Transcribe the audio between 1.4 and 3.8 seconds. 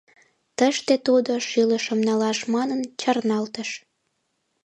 шӱлышым налаш манын чарналтыш.